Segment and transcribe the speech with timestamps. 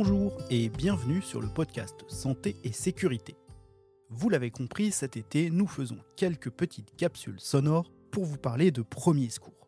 [0.00, 3.34] Bonjour et bienvenue sur le podcast Santé et Sécurité.
[4.10, 8.82] Vous l'avez compris, cet été, nous faisons quelques petites capsules sonores pour vous parler de
[8.82, 9.66] premiers secours.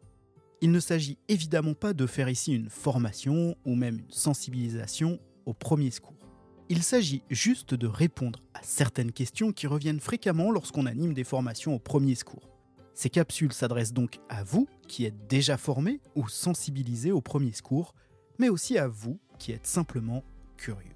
[0.61, 5.53] Il ne s'agit évidemment pas de faire ici une formation ou même une sensibilisation aux
[5.53, 6.29] premiers secours.
[6.69, 11.75] Il s'agit juste de répondre à certaines questions qui reviennent fréquemment lorsqu'on anime des formations
[11.75, 12.49] aux premiers secours.
[12.95, 17.97] Ces capsules s'adressent donc à vous qui êtes déjà formé ou sensibilisé aux premiers secours,
[18.39, 20.23] mais aussi à vous qui êtes simplement
[20.57, 20.95] curieux.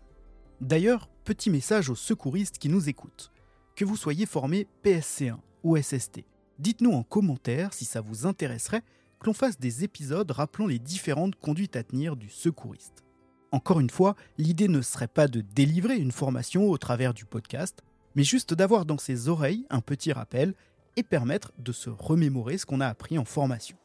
[0.60, 3.32] D'ailleurs, petit message aux secouristes qui nous écoutent.
[3.74, 6.24] Que vous soyez formé PSC1 ou SST,
[6.60, 8.82] dites-nous en commentaire si ça vous intéresserait
[9.18, 13.02] que l'on fasse des épisodes rappelant les différentes conduites à tenir du secouriste.
[13.50, 17.82] Encore une fois, l'idée ne serait pas de délivrer une formation au travers du podcast,
[18.14, 20.54] mais juste d'avoir dans ses oreilles un petit rappel
[20.96, 23.76] et permettre de se remémorer ce qu'on a appris en formation.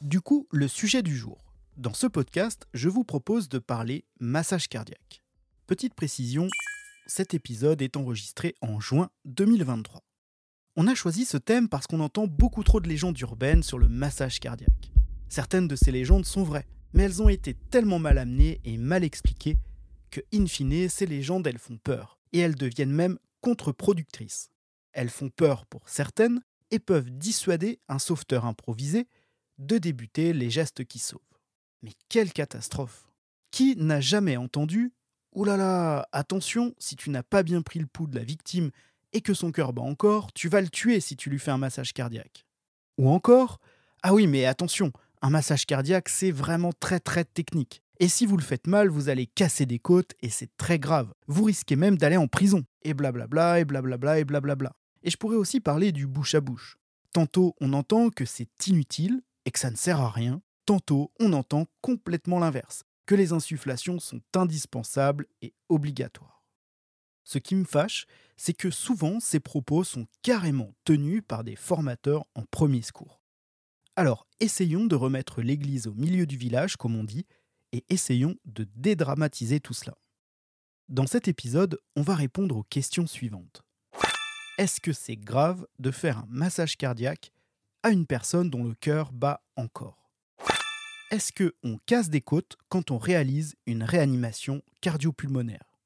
[0.00, 1.38] Du coup, le sujet du jour.
[1.78, 5.22] Dans ce podcast, je vous propose de parler massage cardiaque.
[5.66, 6.48] Petite précision,
[7.06, 10.02] cet épisode est enregistré en juin 2023.
[10.76, 13.88] On a choisi ce thème parce qu'on entend beaucoup trop de légendes urbaines sur le
[13.88, 14.92] massage cardiaque.
[15.30, 19.02] Certaines de ces légendes sont vraies, mais elles ont été tellement mal amenées et mal
[19.02, 19.56] expliquées
[20.10, 24.50] que, in fine, ces légendes, elles font peur, et elles deviennent même contre-productrices.
[24.92, 29.08] Elles font peur pour certaines et peuvent dissuader un sauveteur improvisé
[29.56, 31.31] de débuter les gestes qui sauvent.
[31.82, 33.08] Mais quelle catastrophe
[33.50, 34.92] Qui n'a jamais entendu
[35.34, 38.70] Ouh là là, attention, si tu n'as pas bien pris le pouls de la victime
[39.12, 41.58] et que son cœur bat encore, tu vas le tuer si tu lui fais un
[41.58, 42.44] massage cardiaque.
[42.98, 43.58] Ou encore,
[44.02, 47.82] ah oui, mais attention, un massage cardiaque, c'est vraiment très très technique.
[47.98, 51.12] Et si vous le faites mal, vous allez casser des côtes et c'est très grave.
[51.28, 52.64] Vous risquez même d'aller en prison.
[52.82, 54.72] Et blablabla, et blablabla, et blablabla.
[55.02, 56.78] Et je pourrais aussi parler du bouche à bouche.
[57.12, 60.42] Tantôt, on entend que c'est inutile et que ça ne sert à rien.
[60.66, 66.44] Tantôt, on entend complètement l'inverse, que les insufflations sont indispensables et obligatoires.
[67.24, 72.26] Ce qui me fâche, c'est que souvent ces propos sont carrément tenus par des formateurs
[72.34, 73.20] en premier secours.
[73.96, 77.26] Alors, essayons de remettre l'église au milieu du village, comme on dit,
[77.72, 79.96] et essayons de dédramatiser tout cela.
[80.88, 83.62] Dans cet épisode, on va répondre aux questions suivantes
[84.58, 87.32] est-ce que c'est grave de faire un massage cardiaque
[87.82, 90.01] à une personne dont le cœur bat encore?
[91.12, 95.76] Est-ce que on casse des côtes quand on réalise une réanimation cardio-pulmonaire?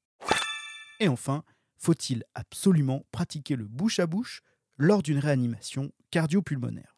[1.01, 1.43] Et enfin,
[1.75, 4.41] faut-il absolument pratiquer le bouche à bouche
[4.77, 6.95] lors d'une réanimation cardio-pulmonaire?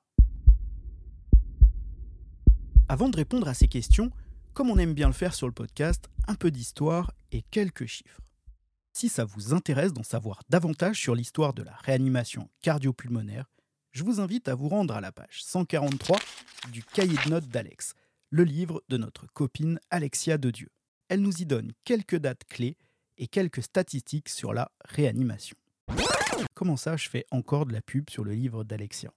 [2.87, 4.11] Avant de répondre à ces questions,
[4.53, 8.21] comme on aime bien le faire sur le podcast, un peu d'histoire et quelques chiffres.
[8.93, 13.49] Si ça vous intéresse d'en savoir davantage sur l'histoire de la réanimation cardio-pulmonaire,
[13.91, 16.19] je vous invite à vous rendre à la page 143
[16.71, 17.95] du cahier de notes d'Alex,
[18.31, 20.69] le livre de notre copine Alexia de Dieu.
[21.07, 22.77] Elle nous y donne quelques dates clés
[23.17, 25.57] et quelques statistiques sur la réanimation.
[26.53, 29.11] Comment ça, je fais encore de la pub sur le livre d'Alexia?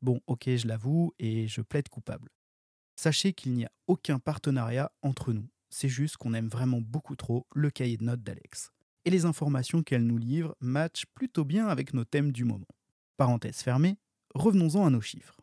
[0.00, 2.30] Bon, ok, je l'avoue et je plaide coupable.
[2.96, 7.46] Sachez qu'il n'y a aucun partenariat entre nous, c'est juste qu'on aime vraiment beaucoup trop
[7.54, 8.70] le cahier de notes d'Alex
[9.04, 12.68] et les informations qu'elle nous livre matchent plutôt bien avec nos thèmes du moment.
[13.18, 13.98] Parenthèse fermée,
[14.34, 15.36] revenons-en à nos chiffres.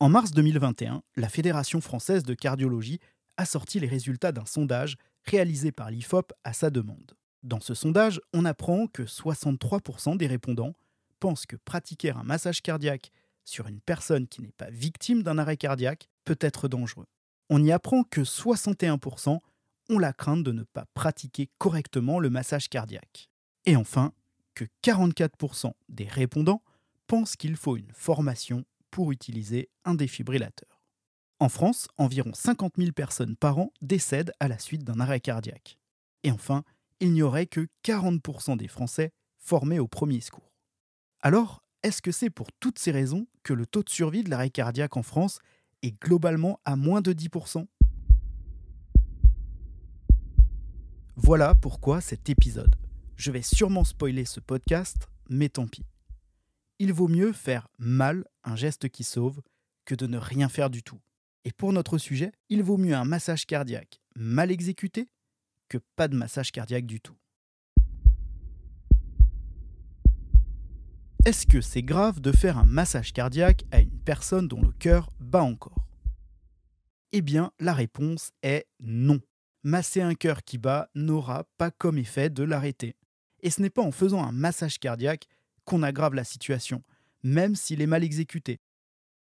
[0.00, 2.98] En mars 2021, la Fédération française de cardiologie
[3.36, 7.16] a sorti les résultats d'un sondage réalisé par l'IFOP à sa demande.
[7.44, 10.74] Dans ce sondage, on apprend que 63% des répondants
[11.20, 13.12] pensent que pratiquer un massage cardiaque
[13.44, 17.06] sur une personne qui n'est pas victime d'un arrêt cardiaque peut être dangereux.
[17.48, 19.38] On y apprend que 61%
[19.90, 23.28] ont la crainte de ne pas pratiquer correctement le massage cardiaque.
[23.64, 24.12] Et enfin,
[24.54, 26.62] que 44% des répondants
[27.06, 30.80] pensent qu'il faut une formation pour utiliser un défibrillateur.
[31.40, 35.80] En France, environ 50 000 personnes par an décèdent à la suite d'un arrêt cardiaque.
[36.22, 36.62] Et enfin,
[37.00, 40.54] il n'y aurait que 40% des Français formés au premier secours.
[41.22, 44.50] Alors, est-ce que c'est pour toutes ces raisons que le taux de survie de l'arrêt
[44.50, 45.40] cardiaque en France
[45.82, 47.66] est globalement à moins de 10%
[51.16, 52.76] Voilà pourquoi cet épisode.
[53.16, 55.84] Je vais sûrement spoiler ce podcast, mais tant pis.
[56.78, 59.40] Il vaut mieux faire mal un geste qui sauve
[59.84, 61.00] que de ne rien faire du tout.
[61.44, 65.08] Et pour notre sujet, il vaut mieux un massage cardiaque mal exécuté
[65.68, 67.16] que pas de massage cardiaque du tout.
[71.24, 75.10] Est-ce que c'est grave de faire un massage cardiaque à une personne dont le cœur
[75.20, 75.88] bat encore?
[77.12, 79.20] Eh bien, la réponse est non
[79.62, 82.96] masser un cœur qui bat n'aura pas comme effet de l'arrêter.
[83.40, 85.26] Et ce n'est pas en faisant un massage cardiaque
[85.64, 86.82] qu'on aggrave la situation,
[87.22, 88.60] même s'il est mal exécuté.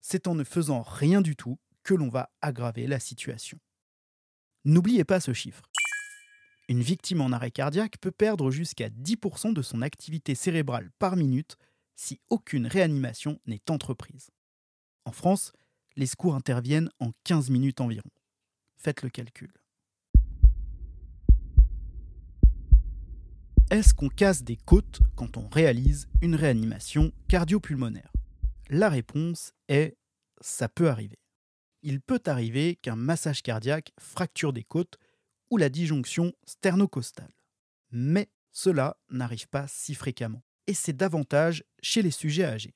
[0.02, 3.60] C'est en ne faisant rien du tout que l'on va aggraver la situation.
[4.66, 5.64] N'oubliez pas ce chiffre.
[6.70, 11.58] Une victime en arrêt cardiaque peut perdre jusqu'à 10% de son activité cérébrale par minute
[11.96, 14.32] si aucune réanimation n'est entreprise.
[15.06, 15.52] En France,
[15.96, 18.10] les secours interviennent en 15 minutes environ.
[18.78, 19.52] Faites le calcul.
[23.74, 28.14] Est-ce qu'on casse des côtes quand on réalise une réanimation cardio-pulmonaire?
[28.70, 29.98] La réponse est
[30.42, 31.18] ça peut arriver.
[31.82, 35.00] Il peut arriver qu'un massage cardiaque fracture des côtes
[35.50, 37.34] ou la disjonction sternocostale.
[37.90, 42.76] Mais cela n'arrive pas si fréquemment, et c'est davantage chez les sujets âgés.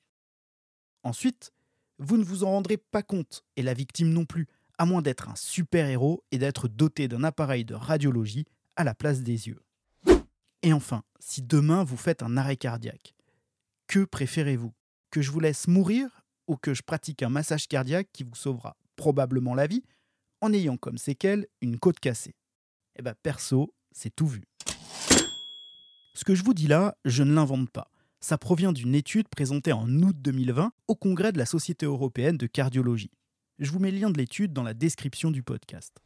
[1.04, 1.52] Ensuite,
[2.00, 4.48] vous ne vous en rendrez pas compte, et la victime non plus,
[4.78, 9.22] à moins d'être un super-héros et d'être doté d'un appareil de radiologie à la place
[9.22, 9.60] des yeux.
[10.62, 13.14] Et enfin, si demain vous faites un arrêt cardiaque,
[13.86, 14.72] que préférez-vous?
[15.10, 18.76] Que je vous laisse mourir ou que je pratique un massage cardiaque qui vous sauvera
[18.96, 19.84] probablement la vie
[20.40, 22.34] en ayant comme séquelle une côte cassée?
[22.96, 24.42] Eh bien perso, c'est tout vu.
[26.14, 27.90] Ce que je vous dis là, je ne l'invente pas.
[28.20, 32.48] Ça provient d'une étude présentée en août 2020 au congrès de la Société européenne de
[32.48, 33.12] cardiologie.
[33.60, 35.96] Je vous mets le lien de l'étude dans la description du podcast.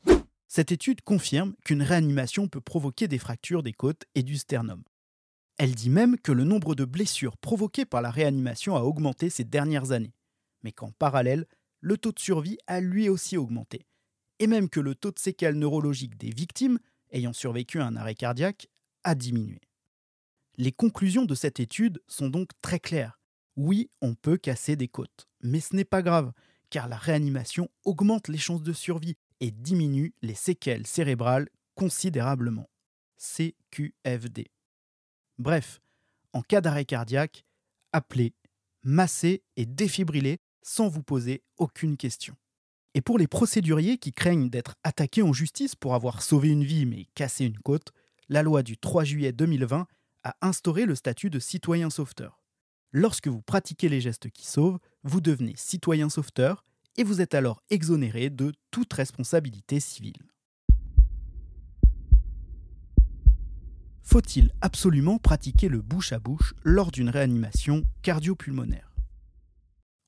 [0.55, 4.85] Cette étude confirme qu'une réanimation peut provoquer des fractures des côtes et du sternum.
[5.57, 9.45] Elle dit même que le nombre de blessures provoquées par la réanimation a augmenté ces
[9.45, 10.13] dernières années,
[10.63, 11.47] mais qu'en parallèle,
[11.81, 13.87] le taux de survie a lui aussi augmenté,
[14.41, 16.79] et même que le taux de séquelles neurologiques des victimes
[17.13, 18.69] ayant survécu à un arrêt cardiaque
[19.05, 19.63] a diminué.
[20.59, 23.23] Les conclusions de cette étude sont donc très claires.
[23.57, 26.31] Oui, on peut casser des côtes, mais ce n'est pas grave,
[26.69, 32.71] car la réanimation augmente les chances de survie et diminue les séquelles cérébrales considérablement.
[33.19, 34.51] CQFD.
[35.39, 35.81] Bref,
[36.33, 37.45] en cas d'arrêt cardiaque,
[37.93, 38.35] appelez,
[38.85, 42.37] massez et défibrillez sans vous poser aucune question.
[42.95, 46.87] Et pour les procéduriers qui craignent d'être attaqués en justice pour avoir sauvé une vie
[46.87, 47.93] mais cassé une côte,
[48.29, 49.87] la loi du 3 juillet 2020
[50.25, 52.41] a instauré le statut de citoyen sauveteur.
[52.93, 56.65] Lorsque vous pratiquez les gestes qui sauvent, vous devenez citoyen sauveteur
[56.97, 60.33] et vous êtes alors exonéré de toute responsabilité civile.
[64.03, 68.93] Faut-il absolument pratiquer le bouche à bouche lors d'une réanimation cardio-pulmonaire?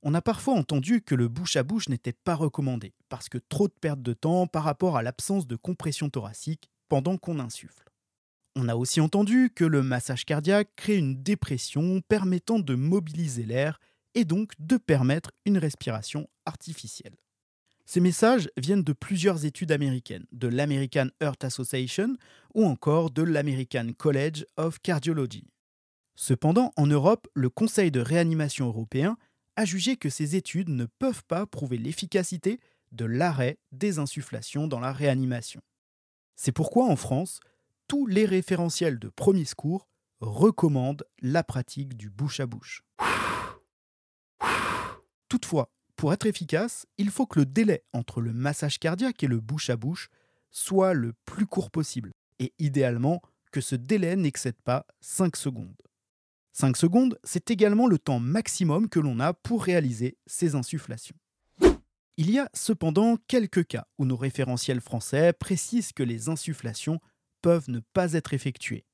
[0.03, 3.69] On a parfois entendu que le bouche à bouche n'était pas recommandé parce que trop
[3.69, 7.89] de perte de temps par rapport à l'absence de compression thoracique pendant qu'on insuffle.
[8.55, 13.81] On a aussi entendu que le massage cardiaque crée une dépression permettant de mobiliser l'air
[14.15, 17.17] et donc de permettre une respiration artificielle.
[17.87, 22.17] Ces messages viennent de plusieurs études américaines, de l'American Heart Association
[22.55, 25.45] ou encore de l'American College of Cardiology.
[26.17, 29.17] Cependant, en Europe, le Conseil de réanimation européen
[29.57, 32.59] a jugé que ces études ne peuvent pas prouver l'efficacité
[32.93, 35.61] de l'arrêt des insufflations dans la réanimation.
[36.37, 37.41] C'est pourquoi en France,
[37.87, 39.89] tous les référentiels de premier secours
[40.21, 42.83] recommandent la pratique du bouche à bouche.
[45.45, 49.41] Toutefois, pour être efficace, il faut que le délai entre le massage cardiaque et le
[49.41, 50.09] bouche à bouche
[50.51, 53.21] soit le plus court possible, et idéalement
[53.53, 55.77] que ce délai n'excède pas 5 secondes.
[56.55, 61.17] 5 secondes, c'est également le temps maximum que l'on a pour réaliser ces insufflations.
[62.17, 67.01] Il y a cependant quelques cas où nos référentiels français précisent que les insufflations
[67.43, 68.87] peuvent ne pas être effectuées.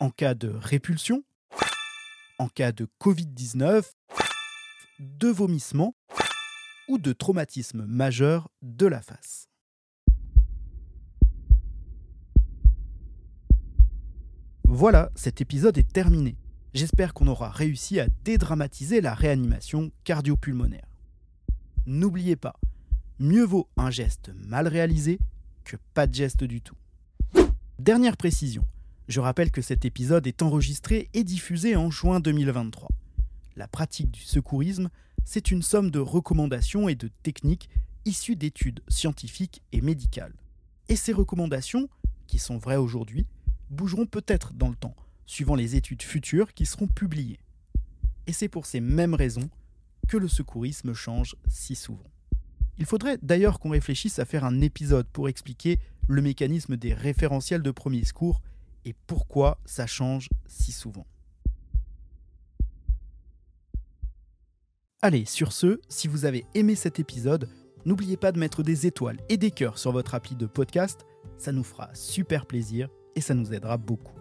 [0.00, 1.22] En cas de répulsion,
[2.38, 3.84] en cas de Covid-19,
[4.98, 5.94] de vomissement
[6.88, 9.48] ou de traumatisme majeur de la face.
[14.64, 16.36] Voilà, cet épisode est terminé.
[16.74, 20.86] J'espère qu'on aura réussi à dédramatiser la réanimation cardio-pulmonaire.
[21.86, 22.54] N'oubliez pas,
[23.18, 25.18] mieux vaut un geste mal réalisé
[25.64, 26.76] que pas de geste du tout.
[27.78, 28.66] Dernière précision,
[29.08, 32.88] je rappelle que cet épisode est enregistré et diffusé en juin 2023
[33.58, 34.88] la pratique du secourisme,
[35.24, 37.68] c'est une somme de recommandations et de techniques
[38.04, 40.34] issues d'études scientifiques et médicales.
[40.88, 41.88] Et ces recommandations,
[42.26, 43.26] qui sont vraies aujourd'hui,
[43.68, 44.94] bougeront peut-être dans le temps,
[45.26, 47.40] suivant les études futures qui seront publiées.
[48.26, 49.50] Et c'est pour ces mêmes raisons
[50.06, 52.10] que le secourisme change si souvent.
[52.78, 57.62] Il faudrait d'ailleurs qu'on réfléchisse à faire un épisode pour expliquer le mécanisme des référentiels
[57.62, 58.40] de premier secours
[58.84, 61.06] et pourquoi ça change si souvent.
[65.00, 67.48] Allez, sur ce, si vous avez aimé cet épisode,
[67.84, 71.52] n'oubliez pas de mettre des étoiles et des cœurs sur votre appli de podcast, ça
[71.52, 74.16] nous fera super plaisir et ça nous aidera beaucoup.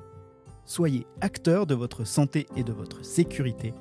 [0.66, 3.74] Soyez acteurs de votre santé et de votre sécurité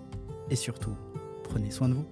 [0.49, 0.97] et surtout,
[1.45, 2.07] prenez soin de vous.